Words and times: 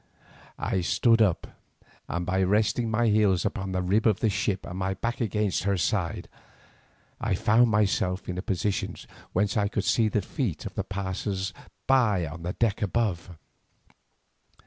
I 0.57 0.81
stood 0.81 1.21
up, 1.21 1.45
and 2.09 2.25
by 2.25 2.41
resting 2.41 2.89
my 2.89 3.09
heels 3.09 3.45
upon 3.45 3.75
a 3.75 3.83
rib 3.83 4.07
of 4.07 4.19
the 4.19 4.31
ship 4.31 4.65
and 4.65 4.79
my 4.79 4.95
back 4.95 5.21
against 5.21 5.61
her 5.65 5.77
side, 5.77 6.27
I 7.19 7.35
found 7.35 7.69
myself 7.69 8.27
in 8.27 8.39
a 8.39 8.41
position 8.41 8.95
whence 9.33 9.55
I 9.55 9.67
could 9.67 9.85
see 9.85 10.07
the 10.07 10.23
feet 10.23 10.65
of 10.65 10.73
the 10.73 10.83
passers 10.83 11.53
by 11.85 12.25
on 12.25 12.41
the 12.41 12.53
deck 12.53 12.81
above. 12.81 13.37